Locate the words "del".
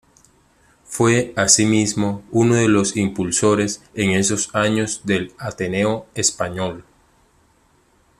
5.05-5.31